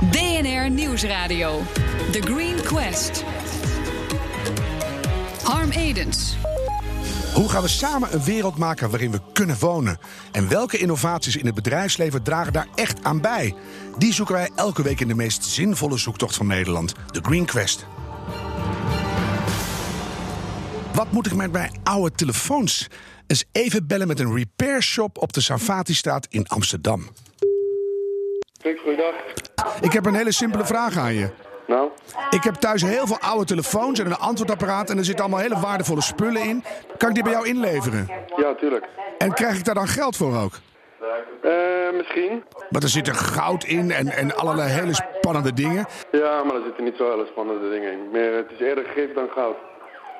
[0.00, 1.62] BNR Nieuwsradio.
[2.12, 3.24] The Green Quest.
[5.42, 6.36] Harm Edens.
[7.34, 9.98] Hoe gaan we samen een wereld maken waarin we kunnen wonen?
[10.32, 13.54] En welke innovaties in het bedrijfsleven dragen daar echt aan bij?
[13.98, 17.86] Die zoeken wij elke week in de meest zinvolle zoektocht van Nederland, de Green Quest.
[20.92, 22.88] Wat moet ik met mijn oude telefoons?
[23.26, 27.08] Eens even bellen met een repair shop op de Savatistraat in Amsterdam.
[28.62, 29.14] Goeiedag.
[29.80, 31.28] Ik heb een hele simpele vraag aan je.
[31.66, 31.88] Nou,
[32.30, 35.60] Ik heb thuis heel veel oude telefoons en een antwoordapparaat en er zitten allemaal hele
[35.60, 36.64] waardevolle spullen in.
[36.96, 38.08] Kan ik die bij jou inleveren?
[38.36, 38.84] ja, tuurlijk.
[39.18, 40.52] En krijg ik daar dan geld voor ook?
[41.42, 41.50] Eh,
[41.96, 42.44] misschien.
[42.70, 45.86] Maar er zit er goud in en, en allerlei hele spannende dingen.
[46.12, 48.10] Ja, maar er zitten niet zo hele spannende dingen in.
[48.12, 49.56] Meer, het is eerder gif dan goud.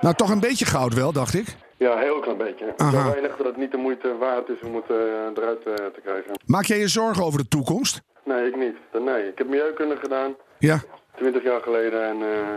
[0.00, 1.46] Nou, toch een beetje goud wel, dacht ik.
[1.76, 2.74] Ja, heel klein beetje.
[2.76, 2.90] Aha.
[2.90, 4.96] Zo weinig dat het niet de moeite waard is om het eh,
[5.36, 6.30] eruit eh, te krijgen.
[6.46, 8.00] Maak jij je zorgen over de toekomst?
[8.34, 9.02] Nee, ik niet.
[9.04, 10.80] Nee, ik heb milieukunde gedaan, Ja.
[11.16, 12.04] 20 jaar geleden.
[12.08, 12.54] En eh,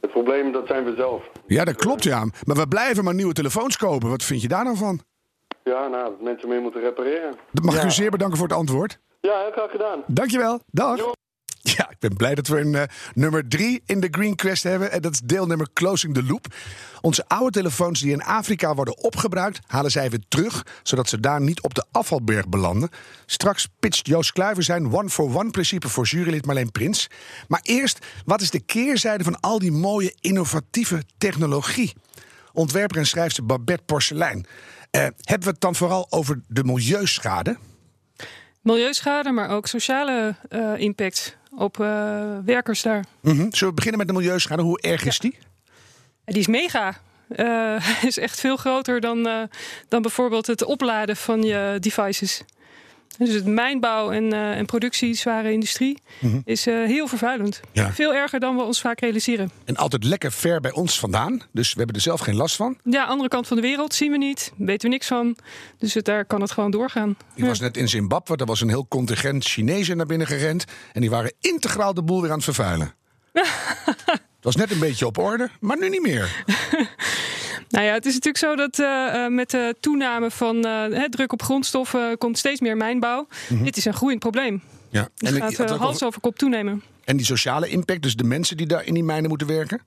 [0.00, 1.22] het probleem, dat zijn we zelf.
[1.46, 2.24] Ja, dat klopt, ja.
[2.44, 4.08] Maar we blijven maar nieuwe telefoons kopen.
[4.08, 5.00] Wat vind je daar nou van?
[5.64, 7.34] Ja, nou, dat mensen meer moeten repareren.
[7.52, 7.86] Dat mag ik Ja.
[7.86, 8.98] u zeer bedanken voor het antwoord.
[9.20, 10.02] Ja, heel graag gedaan.
[10.06, 10.60] Dankjewel.
[10.66, 10.98] Dag.
[10.98, 11.12] Jo.
[11.76, 12.82] Ja, ik ben blij dat we een eh,
[13.14, 14.92] nummer drie in de Green Quest hebben.
[14.92, 16.46] En dat is deelnummer Closing the Loop.
[17.00, 20.66] Onze oude telefoons die in Afrika worden opgebruikt, halen zij weer terug.
[20.82, 22.88] Zodat ze daar niet op de afvalberg belanden.
[23.26, 27.10] Straks pitcht Joost Kluiver zijn one-for-one principe voor jurylid Marleen Prins.
[27.48, 31.92] Maar eerst, wat is de keerzijde van al die mooie innovatieve technologie?
[32.52, 34.46] Ontwerper en schrijfster Babette Porcelein.
[34.90, 37.56] Eh, hebben we het dan vooral over de milieuschade?
[38.62, 43.04] Milieuschade, maar ook sociale eh, impact op eh, werkers daar.
[43.20, 43.36] Mhm.
[43.36, 44.62] Zullen we beginnen met de milieuschade?
[44.62, 45.38] Hoe erg is die?
[46.24, 47.00] Die is mega.
[47.28, 49.42] Eh is echt veel groter dan, eh,
[49.88, 52.42] dan bijvoorbeeld het opladen van je devices.
[53.18, 55.98] Dus het mijnbouw en, eh, en productie, zware industrie,
[56.44, 57.60] is eh, heel vervuilend.
[57.72, 57.92] Ja.
[57.92, 59.50] Veel erger dan we ons vaak realiseren.
[59.64, 61.42] En altijd lekker ver bij ons vandaan.
[61.52, 62.78] Dus we hebben er zelf geen last van.
[62.84, 65.36] Ja, andere kant van de wereld zien we niet, weten we niks van.
[65.78, 67.16] Dus het, daar kan het gewoon doorgaan.
[67.34, 68.36] Ik was net in Zimbabwe.
[68.36, 70.64] Daar was een heel contingent Chinezen naar binnen gerend.
[70.92, 72.94] En die waren integraal de boel weer aan het vervuilen.
[74.38, 76.28] Het was net een beetje op orde, maar nu niet meer.
[77.68, 81.32] Nou ja, het is natuurlijk zo dat eh, eh, met de toename van hè, druk
[81.32, 83.26] op grondstoffen komt steeds meer mijnbouw.
[83.48, 84.62] Dit is een groeiend probleem.
[84.90, 85.08] Ja.
[85.18, 86.82] En, ik- gaat ook hals over- kop toenemen.
[87.04, 89.80] en die sociale impact, dus de mensen die daar in die mijnen moeten werken.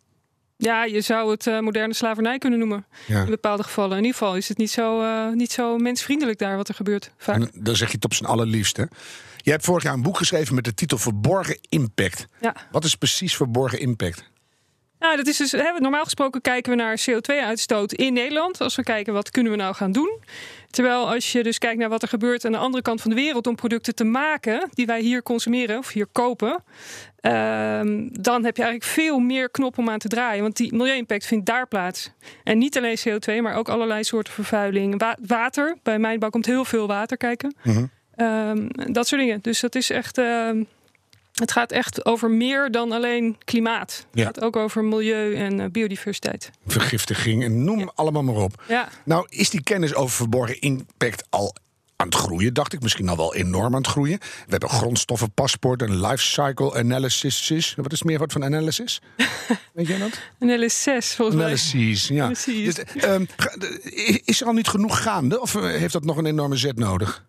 [0.58, 2.86] Ja, je zou het moderne slavernij kunnen noemen.
[3.08, 3.20] Ja.
[3.24, 3.98] In bepaalde gevallen.
[3.98, 7.12] In ieder geval is het niet zo, niet zo mensvriendelijk daar wat er gebeurt.
[7.18, 7.36] Vaak.
[7.36, 8.90] En dan zeg je het op zijn allerliefste.
[9.38, 12.26] Je hebt vorig jaar een boek geschreven met de titel Verborgen Impact.
[12.42, 12.56] Ja.
[12.72, 14.30] Wat is precies verborgen impact?
[15.02, 18.62] Nou, dat is dus, hè, normaal gesproken kijken we naar CO2-uitstoot in Nederland.
[18.62, 20.20] Als we kijken wat kunnen we nou gaan doen.
[20.70, 23.16] Terwijl als je dus kijkt naar wat er gebeurt aan de andere kant van de
[23.16, 26.64] wereld om producten te maken die wij hier consumeren of hier kopen,
[27.20, 30.42] ehm, dan heb je eigenlijk veel meer knop om aan te draaien.
[30.42, 32.12] Want die milieu-impact vindt daar plaats.
[32.44, 35.00] En niet alleen CO2, maar ook allerlei soorten vervuiling.
[35.00, 37.56] Wa- water, bij mijnbouw komt heel veel water kijken.
[38.16, 39.40] Ehm, dat soort dingen.
[39.42, 40.18] Dus dat is echt.
[40.18, 40.64] ehm,
[41.42, 44.06] het gaat echt over meer dan alleen klimaat.
[44.14, 44.26] Ja.
[44.26, 46.52] Het gaat ook over milieu en eh, biodiversiteit.
[46.68, 48.64] Vergiftiging en noem allemaal maar op.
[48.68, 48.90] Ja.
[49.06, 51.56] Nou, is die kennis over verborgen impact al
[52.02, 52.82] aan het groeien, dacht ik.
[52.82, 54.18] Misschien al wel enorm aan het groeien.
[54.20, 57.74] We hebben grondstoffenpaspoort en life cycle analysis.
[57.76, 59.02] Wat is het meervoud van analysis?
[59.74, 60.20] Weet jij dat?
[60.60, 61.46] LS6 volgens mij.
[61.46, 62.28] Analysis, ja.
[62.28, 63.26] Dus, ehm,
[64.26, 65.42] is er al niet genoeg gaande?
[65.42, 67.26] Of eh, heeft dat nog een enorme zet nodig?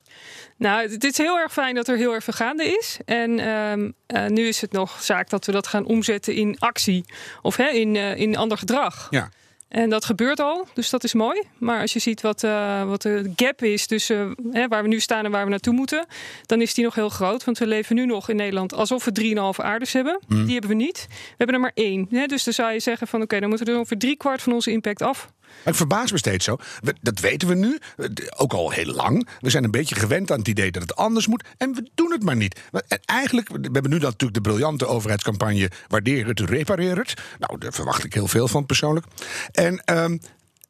[0.56, 2.98] Nou, het is heel erg fijn dat er heel erg veel gaande is.
[3.04, 7.04] En ehm, eh, nu is het nog zaak dat we dat gaan omzetten in actie.
[7.42, 9.06] Of hè, in, eh, in ander gedrag.
[9.10, 9.30] Ja.
[9.72, 11.42] En dat gebeurt al, dus dat is mooi.
[11.58, 15.00] Maar als je ziet wat, eh, wat de gap is tussen hè, waar we nu
[15.00, 16.06] staan en waar we naartoe moeten,
[16.46, 17.44] dan is die nog heel groot.
[17.44, 20.20] Want we leven nu nog in Nederland alsof we 3,5 aardes hebben.
[20.26, 21.06] Die hebben we niet.
[21.08, 22.06] We hebben er maar één.
[22.10, 22.26] Hè?
[22.26, 24.52] Dus dan zou je zeggen van oké, dan moeten we er ongeveer drie kwart van
[24.52, 25.28] onze impact af.
[25.64, 26.56] Maar ik verbaas me steeds zo.
[26.80, 29.28] We- dat weten we nu, eh, ook al heel lang.
[29.40, 31.44] We zijn een beetje gewend aan het idee dat het anders moet.
[31.56, 32.60] En we doen het maar niet.
[32.88, 35.70] En eigenlijk, we hebben nu dan natuurlijk de briljante overheidscampagne...
[35.88, 37.14] waardeer het, repareer het.
[37.38, 39.06] Nou, daar verwacht ik heel veel van persoonlijk.
[39.52, 40.18] En ehm,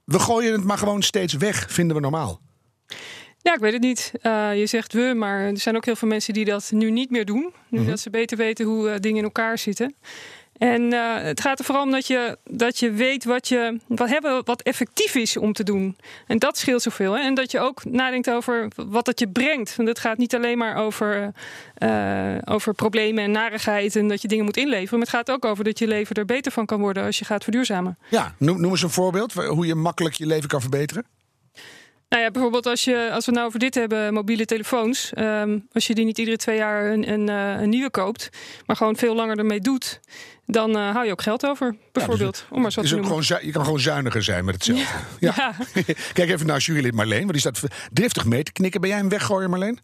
[0.04, 2.40] we gooien het maar gewoon steeds weg, vinden we normaal.
[3.38, 4.12] Ja, ik weet het niet.
[4.20, 7.10] Eh, je zegt we, maar er zijn ook heel veel mensen die dat nu niet
[7.10, 7.52] meer doen.
[7.68, 9.94] Nu dat ze beter weten hoe eh, dingen in elkaar zitten.
[10.62, 14.08] En eh, het gaat er vooral om dat je, dat je weet wat, je, wat,
[14.08, 15.96] hebben, wat effectief is om te doen.
[16.26, 17.12] En dat scheelt zoveel.
[17.12, 17.22] Hè?
[17.22, 19.76] En dat je ook nadenkt over wat dat je brengt.
[19.76, 21.32] Want het gaat niet alleen maar over,
[21.74, 24.98] eh, over problemen en narigheid en dat je dingen moet inleveren.
[24.98, 27.24] Maar het gaat ook over dat je leven er beter van kan worden als je
[27.24, 27.98] gaat verduurzamen.
[28.08, 31.04] Ja, noem, noem eens een voorbeeld hoe je makkelijk je leven kan verbeteren.
[32.12, 35.12] Nou ja, bijvoorbeeld als, je, als we nou over dit hebben, mobiele telefoons.
[35.12, 38.28] ehm, als je die niet iedere twee jaar een, een, eh, een nieuwe koopt,
[38.66, 40.00] maar gewoon veel langer ermee doet,
[40.46, 42.46] dan eh, hou je ook geld over, bijvoorbeeld.
[42.50, 44.84] om maar zo te ook gewoon, je kan gewoon zuiniger zijn met hetzelfde.
[45.18, 45.34] Ja.
[45.36, 45.54] Ja.
[46.12, 47.60] Kijk even naar jurylid Marleen, want die staat
[47.92, 48.80] driftig mee te knikken.
[48.80, 49.78] Ben jij een weggooier, Marleen?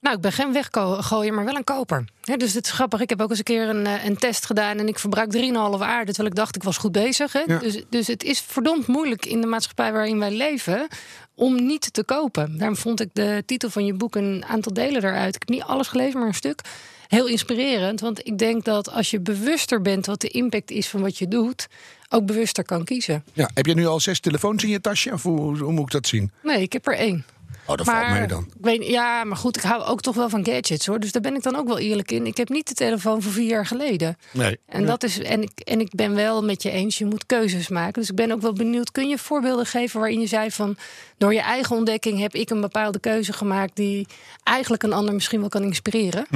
[0.00, 2.04] Nou, ik ben geen weggooier, maar wel een koper.
[2.36, 3.00] Dus het is grappig.
[3.00, 5.80] Ik heb ook eens een keer een, eh, een test gedaan en ik verbruik 3,5
[5.80, 6.12] aarde.
[6.12, 7.32] Terwijl ik dacht ik was goed bezig.
[7.46, 7.58] Ja.
[7.58, 10.88] Dus, dus het is verdomd moeilijk in de maatschappij waarin wij leven
[11.34, 12.58] om niet te kopen.
[12.58, 15.34] Daarom vond ik de titel van je boek een aantal delen eruit.
[15.34, 16.60] Ik heb niet alles gelezen, maar een stuk.
[17.08, 18.00] Heel inspirerend.
[18.00, 21.28] Want ik denk dat als je bewuster bent wat de impact is van wat je
[21.28, 21.66] doet,
[22.08, 23.24] ook bewuster kan kiezen.
[23.32, 25.12] Ja, heb je nu al zes telefoons in je tasje?
[25.12, 26.30] Of hoe, hoe moet ik dat zien?
[26.42, 27.24] Nee, ik heb er één.
[27.68, 28.44] Oh, dat Maar, valt mee dan.
[28.44, 31.00] Ik weet, ja, maar goed, ik hou ook toch wel van gadgets hoor.
[31.00, 32.26] Dus daar ben ik dan ook wel eerlijk in.
[32.26, 34.16] Ik heb niet de telefoon van vier jaar geleden.
[34.32, 34.58] Nee.
[34.66, 37.68] En, dat is, en, ik, en ik ben wel met je eens, je moet keuzes
[37.68, 38.00] maken.
[38.00, 40.76] Dus ik ben ook wel benieuwd, kun je voorbeelden geven waarin je zei van...
[41.18, 43.76] door je eigen ontdekking heb ik een bepaalde keuze gemaakt...
[43.76, 44.06] die
[44.44, 46.26] eigenlijk een ander misschien wel kan inspireren?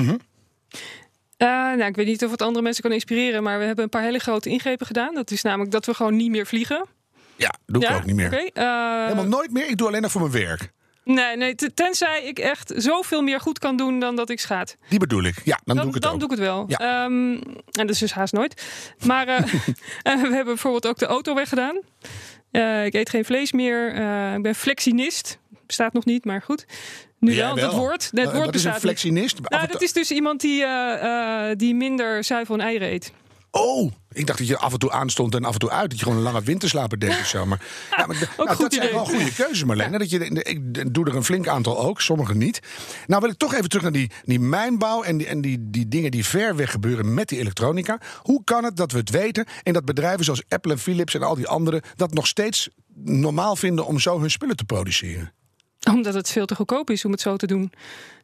[1.36, 3.90] Eh, nou, ik weet niet of het andere mensen kan inspireren, maar we hebben een
[3.90, 5.14] paar hele grote ingrepen gedaan.
[5.14, 6.86] Dat is namelijk dat we gewoon niet meer vliegen.
[7.36, 7.96] Ja, doe ik ja?
[7.96, 8.26] ook niet meer.
[8.26, 9.68] Oké, eh, Helemaal nooit meer.
[9.68, 10.72] Ik doe alleen nog voor mijn werk.
[11.04, 14.76] Nee, nee, te- tenzij ik echt zoveel meer goed kan doen dan dat ik schaad.
[14.88, 15.34] Die bedoel ik.
[15.44, 16.18] Ja, dan, Dan, doe ik het dan ook.
[16.20, 16.64] doe ik het wel.
[16.68, 16.78] Ja.
[16.78, 18.62] Ehm, en dat is dus haast nooit.
[19.06, 19.48] Maar eh, eh,
[20.02, 21.80] we hebben bijvoorbeeld ook de auto weggedaan.
[22.50, 23.88] Eh, ik eet geen vlees meer.
[24.34, 25.38] Ik ben flexinist.
[25.66, 26.66] Bestaat nog niet, maar goed.
[27.18, 28.16] Nu wel, dat woord.
[28.16, 29.38] Dat woord is een flexinist?
[29.40, 30.64] Nou, dat is dus iemand die,
[31.56, 33.12] die minder zuivel en eieren eet.
[33.54, 35.90] Oh, ik dacht dat je af en toe aanstond en af en toe uit.
[35.90, 37.46] Dat je gewoon een lange winterslaper deed of zo.
[37.46, 37.60] Maar,
[37.96, 38.94] ja, maar, nou, goed dat zijn idee.
[38.94, 39.98] wel goede keuzes, Marlene.
[39.98, 42.60] Dat je, ik doe er een flink aantal ook, sommige niet.
[43.06, 45.02] Nou wil ik toch even terug naar die, die mijnbouw...
[45.02, 48.00] en, die, en die, die dingen die ver weg gebeuren met die elektronica.
[48.22, 49.46] Hoe kan het dat we het weten...
[49.62, 51.82] en dat bedrijven zoals Apple en Philips en al die anderen...
[51.96, 52.68] dat nog steeds
[53.04, 55.32] normaal vinden om zo hun spullen te produceren?
[55.94, 57.72] Omdat het veel te goedkoop is om het zo te doen.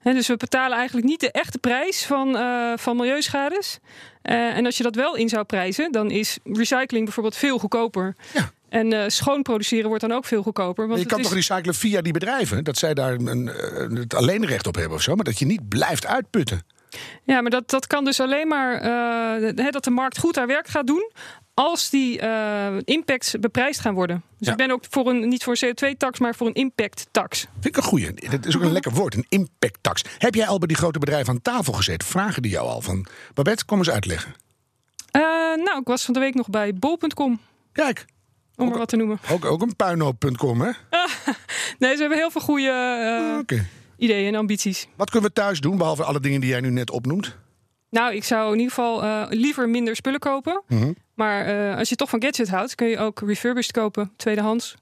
[0.03, 3.79] Dus we betalen eigenlijk niet de echte prijs van, eh, van milieuschades.
[4.23, 8.17] Eh, en als je dat wel in zou prijzen, dan is recycling bijvoorbeeld veel goedkoper.
[8.35, 8.51] Ja.
[8.69, 10.89] En eh, schoon produceren wordt dan ook veel goedkoper.
[10.89, 11.25] Want je kan is...
[11.25, 12.65] toch recyclen via die bedrijven?
[12.65, 13.47] Dat zij daar een,
[13.95, 15.15] het alleenrecht op hebben of zo.
[15.15, 16.63] Maar dat je niet blijft uitputten.
[17.25, 18.81] Ja, maar dat, dat kan dus alleen maar
[19.71, 21.11] dat de markt goed haar werk gaat doen.
[21.59, 24.23] Als die eh, impacts beprijsd gaan worden.
[24.39, 24.53] Dus Ja.
[24.53, 27.41] ik ben ook voor een, niet voor een CO2-tax, maar voor een impact-tax.
[27.53, 28.13] Vind ik een goeie.
[28.31, 30.03] Dat is ook een lekker woord, een impacttax.
[30.19, 32.09] Heb jij al bij die grote bedrijven aan tafel gezeten?
[32.09, 33.07] Vragen die jou al van...
[33.35, 34.35] Babette, kom eens uitleggen.
[35.11, 35.21] Eh,
[35.65, 37.41] nou, ik was van de week nog bij bol.com,
[37.73, 38.05] Kijk,
[38.57, 39.19] om maar wat te noemen.
[39.31, 40.71] ook, ook een puinhoop.com, hè?
[41.79, 42.71] Nee, ze hebben heel veel goede
[43.33, 43.67] eh, Oké.
[43.97, 44.89] ideeën en ambities.
[44.97, 47.37] Wat kunnen we thuis doen, behalve alle dingen die jij nu net opnoemt?
[47.91, 50.63] Nou, ik zou in ieder geval eh, liever minder spullen kopen.
[50.67, 50.93] Mhm.
[51.15, 54.75] Maar eh, als je toch van gadget houdt, kun je ook refurbished kopen, tweedehands.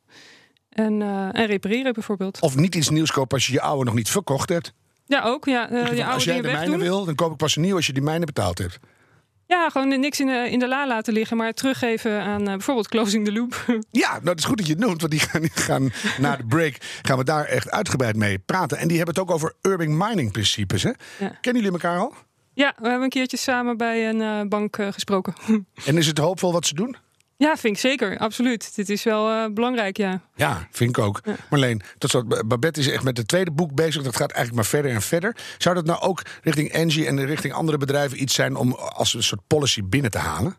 [0.68, 2.40] En, eh, en repareren bijvoorbeeld.
[2.40, 4.72] Of niet iets nieuws kopen als je je oude nog niet verkocht hebt.
[5.06, 5.44] Ja, ook.
[5.44, 7.86] Ja, je als oude jij de mijne wil, dan koop ik pas een nieuw als
[7.86, 8.78] je die mijne betaald hebt.
[9.46, 13.24] Ja, gewoon niks in de, in de la laten liggen, maar teruggeven aan bijvoorbeeld Closing
[13.24, 13.64] the Loop.
[13.90, 16.36] Ja, nou, het is goed dat je het noemt, want die gaan, die gaan na
[16.36, 18.78] de break gaan we daar echt uitgebreid mee praten.
[18.78, 20.82] En die hebben het ook over urban mining principes.
[20.82, 20.90] Hè?
[21.18, 21.38] Ja.
[21.40, 22.14] Kennen jullie elkaar al?
[22.56, 25.34] Ja, we hebben een keertje samen bij een eh, bank eh, gesproken.
[25.84, 26.96] En is het hoopvol wat ze doen?
[27.36, 28.18] ja, vind ik zeker.
[28.18, 28.74] Absoluut.
[28.74, 30.20] Dit is wel eh, belangrijk, ja.
[30.34, 31.20] Ja, vind ik ook.
[31.50, 34.02] Marleen, tot slot, Babette is echt met het tweede boek bezig.
[34.02, 35.36] Dat gaat eigenlijk maar verder en verder.
[35.58, 39.22] Zou dat nou ook richting Engie en richting andere bedrijven iets zijn om als een
[39.22, 40.56] soort policy binnen te halen?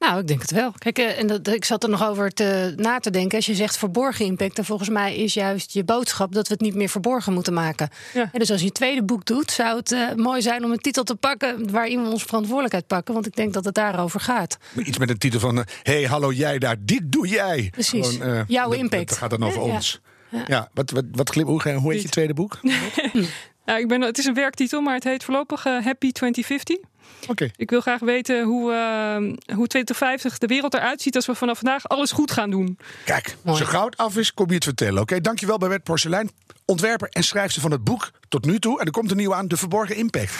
[0.00, 0.72] Nou, ik denk het wel.
[0.78, 3.36] Kijk, eh, en dat, ik zat er nog over te, na te denken.
[3.36, 6.62] Als je zegt verborgen impact, dan volgens mij is juist je boodschap dat we het
[6.62, 7.88] niet meer verborgen moeten maken.
[8.14, 8.28] Ja.
[8.32, 10.78] Ja, dus als je een tweede boek doet, zou het eh, mooi zijn om een
[10.78, 13.14] titel te pakken waarin we onze verantwoordelijkheid pakken.
[13.14, 14.56] Want ik denk dat het daarover gaat.
[14.84, 17.68] Iets met een titel van: Hé, hey, hallo jij daar, dit doe jij.
[17.70, 18.18] Precies.
[18.18, 19.08] eh, Jouw dat- impact.
[19.08, 19.72] Dat gaat dan over Ja.
[19.72, 20.00] ons.
[20.46, 22.58] Ja, wat, wat, wat, glim- hoe, hoe heet je tweede boek?
[23.66, 26.76] ja ik ben, het is een werktitel, maar het heet voorlopig eh, Happy 2050.
[27.28, 27.50] Oké.
[27.56, 31.58] Ik wil graag weten hoe, eh, hoe 2050 de wereld eruit ziet als we vanaf
[31.58, 32.78] vandaag alles goed gaan doen.
[33.04, 33.58] Kijk, Mooi.
[33.58, 35.02] zo goud af is, kom je het vertellen.
[35.02, 36.30] Oké, dankjewel Babette Porselein.
[36.64, 38.80] Ontwerper en schrijfster van het boek tot nu toe.
[38.80, 40.34] En er komt een nieuw aan, De Verborgen Impact.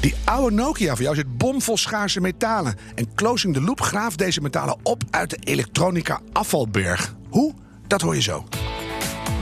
[0.00, 2.74] Die oude Nokia van jou zit bomvol schaarse metalen.
[2.94, 7.14] En Closing the Loop graaft deze metalen op uit de elektronica afvalberg.
[7.28, 7.54] Hoe?
[7.86, 8.44] Dat hoor je zo.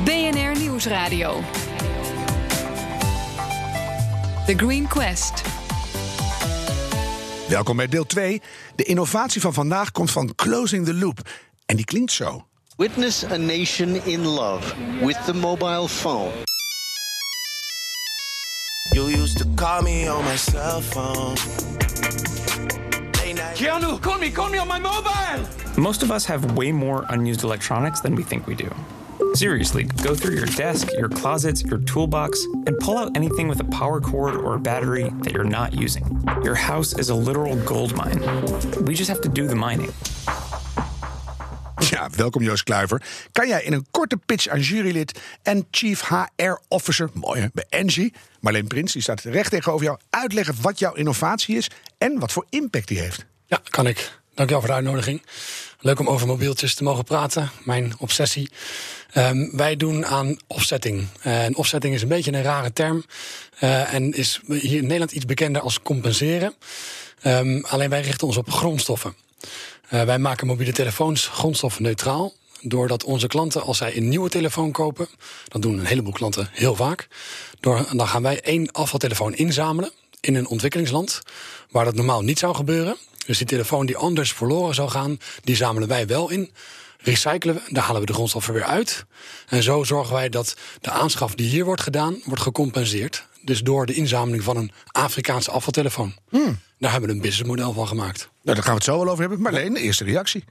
[0.04, 1.42] BNR Nieuwsradio.
[4.46, 5.42] The Green Quest.
[7.48, 8.42] Welkom bij deel 2.
[8.76, 11.20] De innovatie van vandaag komt van Closing the Loop.
[11.66, 12.46] En die klinkt zo.
[12.76, 16.30] Witness a nation in love with the mobile phone.
[18.94, 21.36] You used to call me on my cell phone.
[23.54, 25.46] Keanu, call me, call me on my mobile!
[25.76, 28.68] Most of us have way more unused electronics than we think we do.
[29.38, 33.64] Seriously, go through your desk, your closets, your toolbox, and pull out anything with a
[33.64, 36.04] power cord or a battery that you're not using.
[36.42, 38.20] Your house is a literal gold mine.
[38.84, 39.92] We just have to do the mining.
[41.78, 43.02] Ja, welkom Joost Kluiver.
[43.32, 47.64] Kan jij in een korte pitch aan jurylid en chief HR officer, mooi hè, bij
[47.68, 52.32] Engie, Marleen Prins, die staat recht tegenover jou, uitleggen wat jouw innovatie is en wat
[52.32, 53.24] voor impact die heeft?
[53.46, 54.18] Ja, kan ik.
[54.34, 55.22] Dankjewel voor de uitnodiging.
[55.80, 57.50] Leuk om over mobieltjes te mogen praten.
[57.64, 58.50] Mijn obsessie.
[59.12, 61.06] Ehm, wij doen aan offsetting.
[61.20, 63.04] En offsetting is een beetje een rare term.
[63.60, 66.54] Uh, en is hier in Nederland iets bekender als compenseren.
[67.26, 69.14] Um, alleen wij richten ons op grondstoffen.
[69.90, 72.32] Uh, wij maken mobiele telefoons grondstoffenneutraal.
[72.60, 75.08] Doordat onze klanten, als zij een nieuwe telefoon kopen,
[75.48, 77.08] dat doen een heleboel klanten heel vaak.
[77.60, 81.20] Dan gaan wij één afvaltelefoon inzamelen in een ontwikkelingsland,
[81.70, 82.96] waar dat normaal niet zou gebeuren.
[83.26, 86.50] Dus die telefoon die anders verloren zou gaan, die zamelen wij wel in.
[87.02, 89.04] Recyclen we, daar halen we de grondstoffen weer uit.
[89.48, 93.26] En zo zorgen wij dat de aanschaf die hier wordt gedaan, wordt gecompenseerd.
[93.42, 96.14] Dus door de inzameling van een Afrikaanse afvaltelefoon.
[96.28, 96.58] Hmm.
[96.78, 98.28] Daar hebben we een businessmodel van gemaakt.
[98.42, 99.40] Nou, daar gaan we het zo wel over hebben.
[99.40, 100.44] Marleen, de eerste reactie.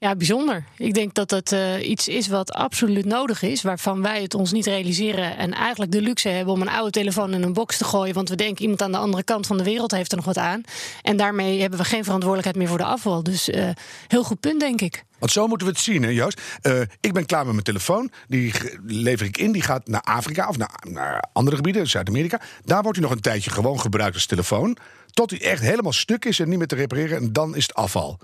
[0.00, 0.64] Ja, bijzonder.
[0.76, 4.52] Ik denk dat het uh, iets is wat absoluut nodig is, waarvan wij het ons
[4.52, 7.84] niet realiseren en eigenlijk de luxe hebben om een oude telefoon in een box te
[7.84, 10.26] gooien, want we denken iemand aan de andere kant van de wereld heeft er nog
[10.26, 10.62] wat aan.
[11.02, 13.22] En daarmee hebben we geen verantwoordelijkheid meer voor de afval.
[13.22, 13.68] Dus uh,
[14.06, 15.04] heel goed punt, denk ik.
[15.18, 16.40] Want zo moeten we het zien, Joost.
[16.62, 18.10] Uh, ik ben klaar met mijn telefoon.
[18.28, 18.52] Die
[18.86, 19.52] lever ik in.
[19.52, 22.40] Die gaat naar Afrika of naar, naar andere gebieden, Zuid-Amerika.
[22.64, 24.76] Daar wordt hij nog een tijdje gewoon gebruikt als telefoon.
[25.10, 27.18] Tot hij echt helemaal stuk is en niet meer te repareren.
[27.18, 28.18] En dan is het afval.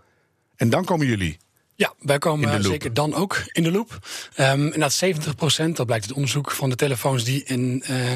[0.57, 1.39] En dan komen jullie.
[1.77, 3.99] Ja, wij komen zeker dan ook in de loop.
[4.41, 8.13] Um, en dat 70 procent, dat blijkt het onderzoek van de telefoons die in uh,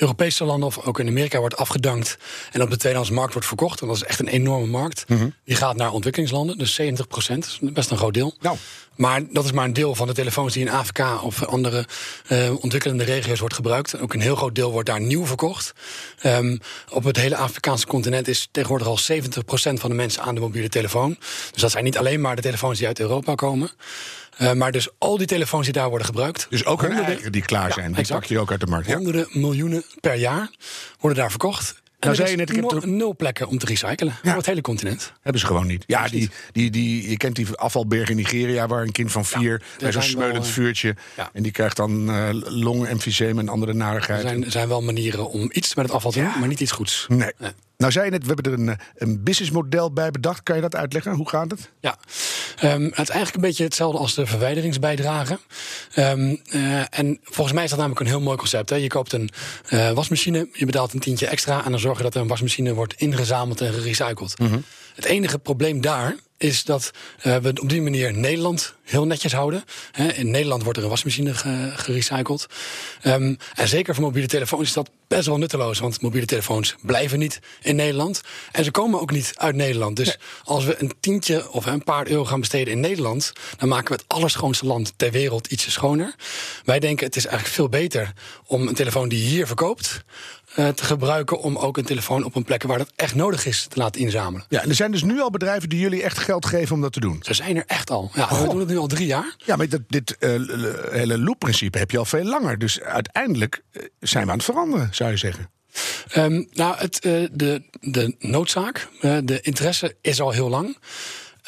[0.00, 2.18] Europese landen of ook in Amerika wordt afgedankt
[2.52, 3.80] en op de tweedehands markt wordt verkocht.
[3.80, 5.04] En dat is echt een enorme markt.
[5.08, 5.34] Mm -hmm.
[5.44, 8.34] Die gaat naar ontwikkelingslanden, dus 70 procent, is best een groot deel.
[8.40, 8.56] Nou.
[8.96, 11.86] Maar dat is maar een deel van de telefoons die in Afrika of andere
[12.28, 14.00] uh, ontwikkelende regio's wordt gebruikt.
[14.00, 15.72] Ook een heel groot deel wordt daar nieuw verkocht.
[16.26, 19.20] Um, op het hele Afrikaanse continent is tegenwoordig al 70%
[19.52, 21.16] van de mensen aan de mobiele telefoon.
[21.52, 23.70] Dus dat zijn niet alleen maar de telefoons die uit Europa komen.
[24.38, 26.46] Uh, maar dus al die telefoons die daar worden gebruikt.
[26.50, 27.90] Dus ook hun eigen die klaar zijn.
[27.90, 28.92] Ja, die pak je ook uit de markt.
[28.92, 30.50] Honderden miljoenen per jaar
[30.98, 31.80] worden daar verkocht.
[32.00, 34.14] En nou, zei je net, ik heb nul, plekken om te recyclen.
[34.22, 34.30] Ja.
[34.30, 35.12] Op het hele continent.
[35.22, 35.84] Hebben ze gewoon niet.
[35.86, 38.66] Ja, die, die, die, je kent die afvalberg in Nigeria...
[38.66, 40.96] waar een kind van vier ja, bij zo'n smeulend wel, vuurtje...
[41.16, 41.30] Ja.
[41.32, 44.22] en die krijgt dan uh, longemfyseem en andere narigheid.
[44.22, 46.72] Er zijn, zijn wel manieren om iets met het afval te doen, maar niet iets
[46.72, 47.06] goeds.
[47.08, 47.32] Nee.
[47.38, 47.50] nee.
[47.80, 50.42] Nou, zei je net, we hebben er een, een businessmodel bij bedacht.
[50.42, 51.12] Kan je dat uitleggen?
[51.12, 51.70] Hoe gaat het?
[51.80, 51.96] Ja,
[52.64, 55.38] um, het is eigenlijk een beetje hetzelfde als de verwijderingsbijdrage.
[55.96, 58.70] Um, uh, en volgens mij is dat namelijk een heel mooi concept.
[58.70, 58.76] Hè?
[58.76, 59.30] Je koopt een
[59.70, 61.64] uh, wasmachine, je betaalt een tientje extra...
[61.64, 64.38] en dan zorg je dat er een wasmachine wordt ingezameld en gerecycled.
[64.38, 64.64] Mm -hmm.
[64.94, 66.90] Het enige probleem daar is dat
[67.26, 69.64] uh, we op die manier Nederland heel netjes houden.
[69.92, 72.46] He, in Nederland wordt er een wasmachine ge gerecycled.
[73.04, 75.78] Um, en zeker voor mobiele telefoons is dat best wel nutteloos.
[75.78, 78.20] Want mobiele telefoons blijven niet in Nederland.
[78.52, 79.96] En ze komen ook niet uit Nederland.
[79.96, 80.16] Dus nee.
[80.44, 83.32] als we een tientje of een paar euro gaan besteden in Nederland...
[83.56, 86.14] dan maken we het allerschoonste land ter wereld ietsje schoner.
[86.64, 88.12] Wij denken het is eigenlijk veel beter
[88.46, 90.04] om een telefoon die je hier verkoopt...
[90.56, 93.66] Uh, te gebruiken om ook een telefoon op een plek waar dat echt nodig is
[93.68, 94.46] te laten inzamelen.
[94.48, 96.92] Ja, en er zijn dus nu al bedrijven die jullie echt geld geven om dat
[96.92, 97.18] te doen.
[97.22, 98.10] Ze zijn er echt al.
[98.14, 98.40] Ja, oh.
[98.40, 99.34] we doen het nu al drie jaar.
[99.38, 100.30] Ja, maar dit, dit uh,
[100.90, 102.58] hele loop-principe heb je al veel langer.
[102.58, 103.62] Dus uiteindelijk
[104.00, 105.50] zijn we aan het veranderen, zou je zeggen.
[106.16, 110.76] Um, nou, het, uh, de, de noodzaak, de interesse is al heel lang.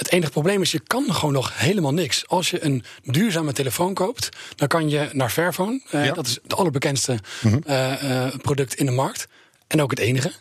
[0.03, 2.29] Het enige probleem is, je kan gewoon nog helemaal niks.
[2.29, 5.81] Als je een duurzame telefoon koopt, dan kan je naar Fairphone.
[5.95, 6.13] Uh, ja.
[6.13, 7.61] Dat is het allerbekendste mm -hmm.
[7.67, 9.27] uh, uh, product in de markt.
[9.67, 10.33] En ook het enige.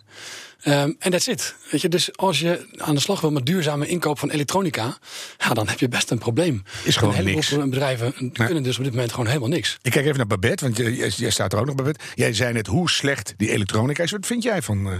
[0.66, 1.56] Um, en that's it.
[1.72, 4.98] Weet je, dus als je aan de slag wil met duurzame inkoop van elektronica,
[5.38, 6.64] ja, dan heb je best een probleem.
[6.84, 7.50] Is gewoon en niks.
[7.50, 9.78] bedrijven kunnen dus op dit moment gewoon helemaal niks.
[9.82, 12.00] Ik kijk even naar Babette, want jij, jij staat er ook nog, Babette.
[12.16, 14.12] Jij zei net hoe slecht die elektronica is.
[14.12, 14.94] Wat vind jij van uh,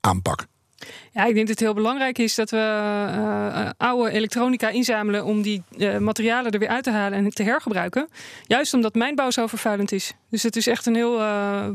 [0.00, 0.46] aanpak?
[1.12, 5.42] Ja, ik denk dat het heel belangrijk is dat we uh, oude elektronica inzamelen om
[5.42, 8.08] die uh, materialen er weer uit te halen en te hergebruiken.
[8.46, 10.12] Juist omdat mijnbouw zo vervuilend is.
[10.30, 11.18] Dus het is echt een heel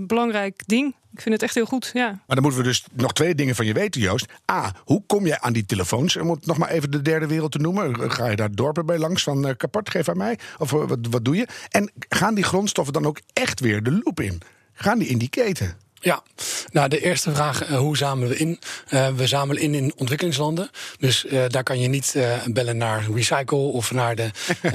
[0.08, 0.96] belangrijk ding.
[1.14, 2.08] Ik vind het echt heel goed, ja.
[2.08, 4.32] Maar dan moeten we dus nog twee dingen van je weten, Joost.
[4.52, 6.18] A, hoe kom je aan die telefoons?
[6.18, 8.12] Om het nog maar even de derde wereld te noemen.
[8.12, 10.40] Ga je daar dorpen bij langs van kapot, geef aan mij?
[10.58, 11.48] Of wat, wat doe je?
[11.70, 14.42] En gaan die grondstoffen dan ook echt weer de loop in?
[14.74, 15.78] Gaan die in die keten?
[16.02, 16.24] Ja,
[16.72, 18.60] Nou, de eerste vraag, eh, hoe zamelen we in?
[18.88, 20.70] Eh, we zamelen in in ontwikkelingslanden.
[21.00, 22.16] Dus eh, daar kan je niet
[22.46, 24.30] bellen naar Recycle of naar de...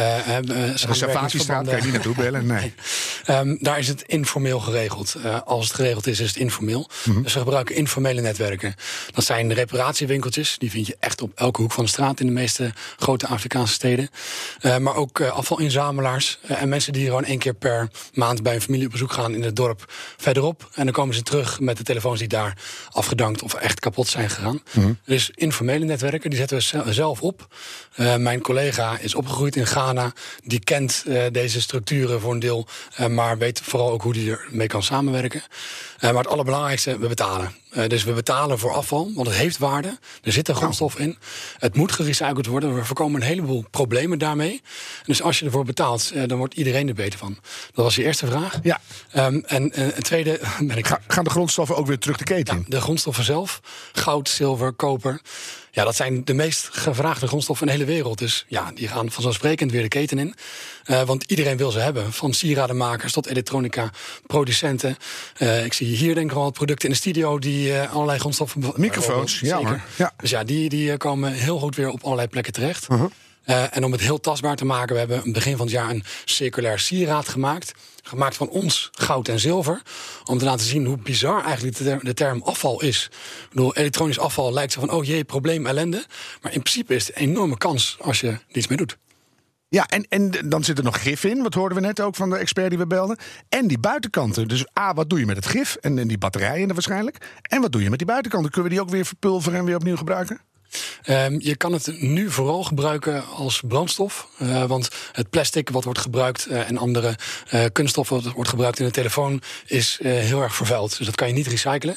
[0.45, 2.47] De Salvatiestraat kan je niet naartoe bellen.
[2.47, 2.75] Nee.
[3.25, 5.17] Ehm, daar is het informeel geregeld.
[5.45, 6.89] Als het geregeld is, is het informeel.
[7.05, 7.23] Mhm.
[7.23, 8.75] Dus we gebruiken informele netwerken.
[9.13, 10.59] Dat zijn reparatiewinkeltjes.
[10.59, 13.73] Die vind je echt op elke hoek van de straat in de meeste grote Afrikaanse
[13.73, 14.11] steden.
[14.79, 16.39] Maar ook afvalinzamelaars.
[16.47, 19.43] en mensen die gewoon één keer per maand bij een familie op bezoek gaan in
[19.43, 20.69] het dorp verderop.
[20.75, 22.57] En dan komen ze terug met de telefoons die daar
[22.91, 24.63] afgedankt of echt kapot zijn gegaan.
[25.05, 27.55] Dus informele netwerken, die zetten we ze- zelf op.
[27.95, 30.13] Eh, mijn collega is opgegroeid in Ghana.
[30.45, 32.67] Die kent eh, deze structuren voor een deel.
[32.97, 35.43] eh, maar weet vooral ook hoe die ermee kan samenwerken.
[36.01, 37.55] Maar het allerbelangrijkste, we betalen.
[37.75, 39.99] Eh, dus we betalen voor afval, want het heeft waarde.
[40.23, 41.19] Er zit een grondstof in.
[41.59, 42.75] Het moet gerecycled worden.
[42.75, 44.63] We voorkomen een heleboel problemen daarmee.
[45.07, 47.39] Dus als je ervoor betaalt, eh, dan wordt iedereen er beter van.
[47.75, 48.59] Dat was je eerste vraag.
[48.63, 48.81] Ja.
[49.11, 52.25] Ehm, en eh, het tweede ben ik Ga- Gaan de grondstoffen ook weer terug de
[52.25, 52.65] keten in?
[52.69, 53.61] de grondstoffen zelf,
[53.93, 55.21] goud, zilver, koper.
[55.75, 58.19] Ja, dat zijn de meest gevraagde grondstoffen in de hele wereld.
[58.19, 60.35] Dus ja, die gaan vanzelfsprekend weer de keten in.
[60.85, 62.13] Eh, want iedereen wil ze hebben.
[62.13, 63.91] Van sieradenmakers tot elektronica
[64.27, 64.97] producenten.
[65.37, 68.73] Eh, ik zie hier denk ik al producten in de studio die eh, allerlei grondstoffen...
[68.77, 69.81] Microfoons, ja hoor.
[69.97, 70.13] Ja.
[70.17, 72.87] Dus ja, die, die komen heel goed weer op allerlei plekken terecht.
[72.91, 73.11] Uh-huh.
[73.71, 75.91] En om het heel tastbaar te maken, we hebben aan het begin van het jaar
[75.91, 77.73] een circulair sieraad gemaakt.
[78.07, 79.83] Gemaakt van ons goud en zilver.
[80.25, 83.11] Om te laten zien hoe bizar eigenlijk de term, afval is.
[83.13, 86.05] Ik bedoel, elektronisch afval lijkt zo van, oh jee, probleem, ellende.
[86.43, 88.97] Maar in principe is het een enorme kans als je er iets mee doet.
[89.69, 91.43] Ja, en, en dan zit er nog gif in.
[91.43, 93.17] Wat hoorden we net ook van de expert die we belden.
[93.49, 94.49] En die buitenkanten.
[94.49, 95.77] Dus A, wat doe je met het gif?
[95.81, 97.41] En, en die batterijen er waarschijnlijk.
[97.43, 98.51] En wat doe je met die buitenkanten?
[98.51, 100.41] Kunnen we die ook weer verpulveren en weer opnieuw gebruiken?
[101.03, 104.29] Ehm, je kan het nu vooral gebruiken als brandstof.
[104.39, 107.17] Eh, want het plastic wat wordt gebruikt eh, en andere
[107.49, 110.97] eh kunststof wat wordt gebruikt in de telefoon is heel erg vervuild.
[110.99, 111.97] Dus dat kan je niet recyclen.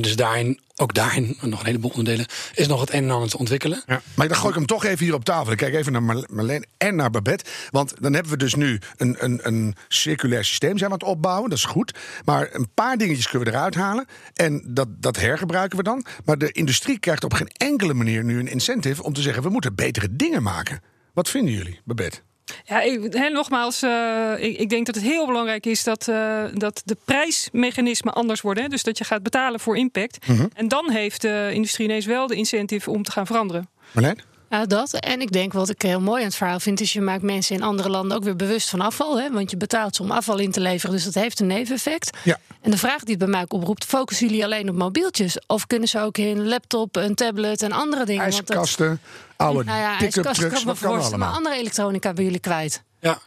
[0.00, 3.38] Dus daarin, ook daarin, nog een heleboel onderdelen, is nog het een en ander te
[3.38, 3.82] ontwikkelen.
[3.86, 4.02] Ja.
[4.14, 5.52] Maar dan gooi ik hem toch even hier op tafel.
[5.52, 7.44] Ik kijk even naar Mar- Marleen en naar Babette.
[7.70, 11.16] Want dan hebben we dus nu een, een, een circulair systeem zijn we aan het
[11.16, 11.50] opbouwen.
[11.50, 11.94] Dat is goed.
[12.24, 14.06] Maar een paar dingetjes kunnen we eruit halen.
[14.34, 16.04] En dat, dat hergebruiken we dan.
[16.24, 19.02] Maar de industrie krijgt op geen enkele manier nu een incentive...
[19.02, 20.80] om te zeggen, we moeten betere dingen maken.
[21.14, 22.20] Wat vinden jullie, Babette?
[22.64, 26.44] Ja, ik, hè, nogmaals, eh, ik, ik denk dat het heel belangrijk is dat, eh,
[26.54, 28.62] dat de prijsmechanismen anders worden.
[28.62, 28.68] Hè?
[28.68, 30.26] Dus dat je gaat betalen voor impact.
[30.54, 33.68] En dan heeft de industrie ineens wel de incentive om te gaan veranderen.
[33.92, 34.20] Marleen?
[34.50, 34.92] Ja, dat.
[34.92, 37.56] En ik denk wat ik heel mooi aan het verhaal vind, is je maakt mensen
[37.56, 39.20] in andere landen ook weer bewust van afval.
[39.20, 39.30] Hè?
[39.30, 42.16] Want je betaalt ze om afval in te leveren, dus dat heeft een neveneffect.
[42.24, 42.38] Ja.
[42.60, 45.38] En de vraag die het bij mij ook oproept, focussen jullie alleen op mobieltjes?
[45.46, 48.24] Of kunnen ze ook in laptop, een tablet en andere dingen?
[48.24, 49.00] IJskasten,
[49.36, 51.32] oude nou ja, trucks, kan dat kan voorstellen, maar allemaal.
[51.32, 52.82] andere elektronica bij jullie kwijt.
[53.00, 53.20] Ja,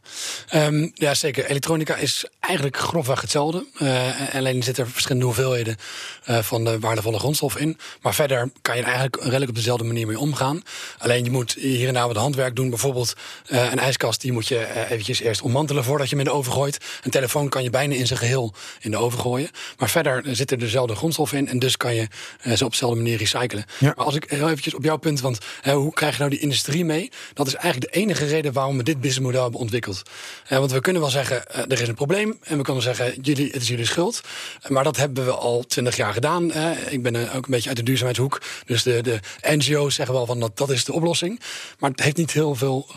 [0.52, 1.46] Ehm, ja, zeker.
[1.46, 3.66] Elektronica is eigenlijk grofweg hetzelfde.
[3.78, 5.76] Eh, alleen zitten er verschillende hoeveelheden
[6.24, 7.78] eh, van de waardevolle grondstof in.
[8.02, 10.64] Maar verder kan je er eigenlijk redelijk op dezelfde manier mee omgaan.
[10.98, 12.70] Alleen je moet hier en daar wat handwerk doen.
[12.70, 13.14] Bijvoorbeeld
[13.46, 16.52] eh, een ijskast, die moet je eventjes eerst ommantelen voordat je hem in de oven
[16.52, 16.78] gooit.
[17.04, 19.50] Een telefoon kan je bijna in zijn geheel in de oven gooien.
[19.78, 21.48] Maar verder zitten er dezelfde grondstoffen in.
[21.48, 22.08] En dus kan je
[22.56, 23.66] ze op dezelfde manier recyclen.
[23.80, 23.94] Ja.
[23.96, 26.86] Maar als ik heel eventjes op jouw punt, want hoe krijg je nou die industrie
[26.86, 27.12] mee?
[27.34, 30.02] Dat is eigenlijk de enige reden waarom we dit businessmodel hebben ontwikkeld.
[30.48, 32.38] Eh, want we kunnen wel zeggen, eh, er is een probleem.
[32.44, 34.22] En we kunnen zeggen, jullie, het is jullie schuld.
[34.68, 36.52] Maar dat hebben we al twintig jaar gedaan.
[36.90, 38.42] ik ben eh, ook een beetje uit de duurzaamheidshoek.
[38.66, 41.40] Dus de, de NGO's zeggen wel van dat, dat is de oplossing.
[41.80, 42.90] Maar het heeft niet heel veel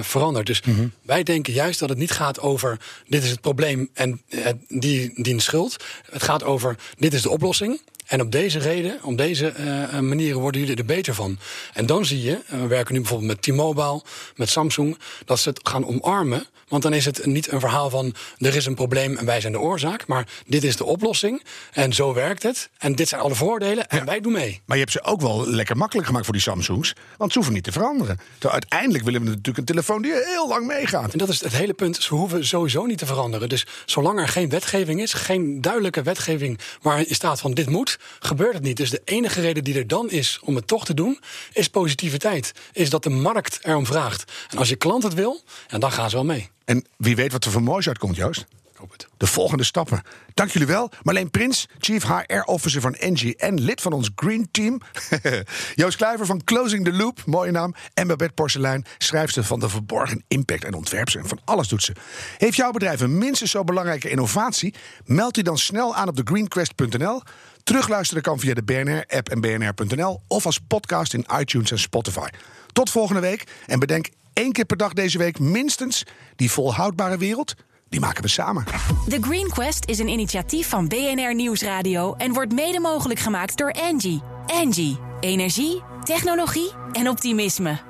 [0.00, 0.46] veranderd.
[0.46, 0.62] Dus
[1.02, 4.22] wij denken juist dat het niet gaat over dit is het probleem en
[4.68, 5.76] die dient schuld.
[6.10, 7.80] Het gaat over dit is de oplossing.
[8.10, 11.38] En op deze reden, op deze eh, manieren worden jullie er beter van.
[11.72, 14.02] En dan zie je, eh, we werken nu bijvoorbeeld met T-Mobile,
[14.36, 16.46] met Samsung, dat ze het gaan omarmen.
[16.70, 19.52] Want dan is het niet een verhaal van er is een probleem en wij zijn
[19.52, 20.06] de oorzaak.
[20.06, 21.42] Maar dit is de oplossing
[21.72, 22.70] en zo werkt het.
[22.78, 24.60] En dit zijn alle voordelen en wij doen mee.
[24.64, 26.92] Maar je hebt ze ook wel lekker makkelijk gemaakt voor die Samsungs.
[27.16, 28.16] Want ze hoeven niet te veranderen.
[28.32, 31.12] Terwijl uiteindelijk willen we natuurlijk een telefoon die heel lang meegaat.
[31.12, 31.96] En dat is het hele punt.
[31.96, 33.48] Ze hoeven sowieso niet te veranderen.
[33.48, 38.54] Dus zolang er geen wetgeving is, geen duidelijke wetgeving waarin staat van dit moet, gebeurt
[38.54, 38.76] het niet.
[38.76, 41.20] Dus de enige reden die er dan is om het toch te doen,
[41.52, 42.52] is positiviteit.
[42.72, 44.32] Is dat de markt erom vraagt.
[44.48, 46.50] En als je klant het wil, dan gaan ze wel mee.
[46.64, 48.46] En wie weet wat er voor moois uitkomt, Joost.
[48.70, 49.08] Ik hoop het.
[49.16, 50.02] De volgende stappen.
[50.34, 50.90] Dank jullie wel.
[51.02, 54.80] Marleen Prins, Chief HR Officer van Engie en lid van ons Green Team.
[55.74, 57.74] Joost Kluiver van Closing the Loop, mooie naam.
[57.94, 61.08] En Babette Porselein, schrijfster van de Verborgen Impact en ontwerp.
[61.08, 61.92] En van alles doet ze.
[62.38, 64.74] Heeft jouw bedrijf een minstens zo belangrijke innovatie?
[65.04, 67.22] Meld die dan snel aan op de greenquest.nl.
[67.70, 70.20] Terugluisteren kan via de BNR-app en bnr.nl...
[70.26, 72.28] of als podcast in iTunes en Spotify.
[72.72, 73.44] Tot volgende week.
[73.66, 76.06] En bedenk één keer per dag deze week minstens...
[76.36, 77.54] die volhoudbare wereld
[77.88, 78.64] die maken we samen.
[79.08, 83.72] The Green Quest is een initiatief van BNR Nieuwsradio en wordt mede mogelijk gemaakt door
[83.72, 84.22] Angie.
[84.46, 87.89] Angie, energie, technologie en optimisme.